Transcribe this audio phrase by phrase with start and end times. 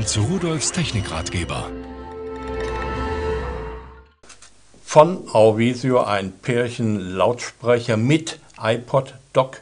[0.00, 1.70] Fragen zu Rudolfs Technikratgeber.
[4.82, 9.58] Von Auvisio ein Pärchen Lautsprecher mit iPod Dock,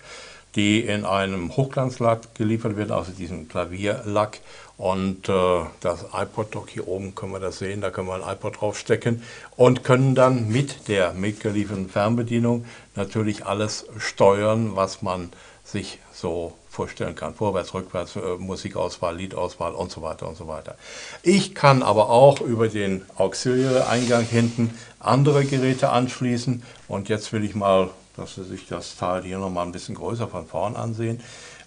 [0.54, 4.40] die in einem Hochglanzlack geliefert werden, also diesem Klavierlack.
[4.76, 8.32] Und äh, das iPod Dock hier oben können wir das sehen, da können wir ein
[8.32, 9.22] iPod draufstecken
[9.56, 12.64] und können dann mit der mitgelieferten Fernbedienung
[12.94, 15.30] natürlich alles steuern, was man
[15.70, 17.34] sich so vorstellen kann.
[17.34, 20.76] Vorwärts, rückwärts, äh, Musikauswahl, Liedauswahl und so weiter und so weiter.
[21.22, 26.62] Ich kann aber auch über den Auxiliary-Eingang hinten andere Geräte anschließen.
[26.88, 30.28] Und jetzt will ich mal, dass Sie sich das Teil hier nochmal ein bisschen größer
[30.28, 31.20] von vorn ansehen.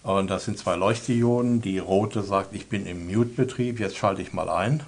[0.04, 1.62] Und das sind zwei Leuchtdioden.
[1.62, 3.80] Die rote sagt, ich bin im Mute-Betrieb.
[3.80, 4.84] Jetzt schalte ich mal ein.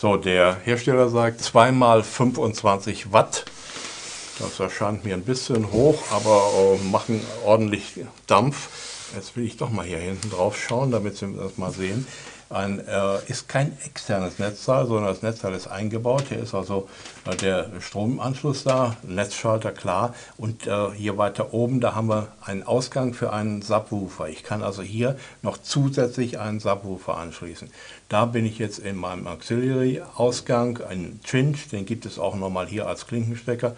[0.00, 3.44] So, der Hersteller sagt 2 mal 25 Watt.
[4.38, 8.70] Das erscheint mir ein bisschen hoch, aber äh, machen ordentlich Dampf.
[9.14, 12.06] Jetzt will ich doch mal hier hinten drauf schauen, damit Sie das mal sehen.
[12.52, 16.24] Ein, äh, ist kein externes Netzteil, sondern das Netzteil ist eingebaut.
[16.30, 16.88] Hier ist also
[17.24, 20.16] äh, der Stromanschluss da, Netzschalter klar.
[20.36, 24.28] Und äh, hier weiter oben, da haben wir einen Ausgang für einen Subwoofer.
[24.28, 27.70] Ich kann also hier noch zusätzlich einen Subwoofer anschließen.
[28.08, 32.88] Da bin ich jetzt in meinem Auxiliary-Ausgang, einen Chinch, den gibt es auch nochmal hier
[32.88, 33.76] als Klinkenstecker.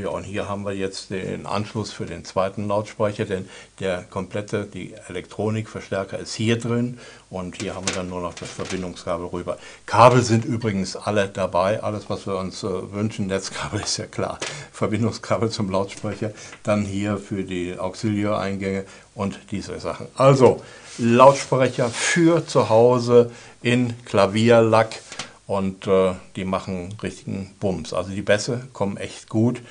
[0.00, 3.46] Ja, und hier haben wir jetzt den Anschluss für den zweiten Lautsprecher, denn
[3.78, 6.98] der komplette, die Elektronikverstärker ist hier drin
[7.28, 9.56] und hier haben wir dann nur noch das Verbindungskabel rüber.
[9.86, 14.38] Kabel sind übrigens alle dabei, alles was wir uns äh, wünschen, Netzkabel ist ja klar,
[14.70, 16.32] Verbindungskabel zum Lautsprecher,
[16.62, 20.06] dann hier für die Auxiliareingänge und diese Sachen.
[20.14, 20.60] Also
[20.98, 23.30] Lautsprecher für zu Hause
[23.62, 25.00] in Klavierlack
[25.46, 27.94] und äh, die machen richtigen Bums.
[27.94, 29.62] Also die Bässe kommen echt gut.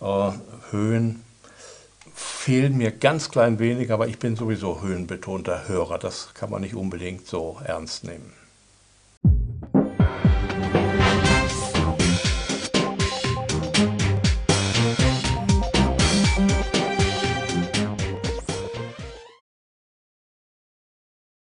[0.00, 0.30] Äh,
[0.70, 1.24] Höhen
[2.18, 5.98] fehlen mir ganz klein wenig, aber ich bin sowieso höhenbetonter Hörer.
[5.98, 8.32] Das kann man nicht unbedingt so ernst nehmen.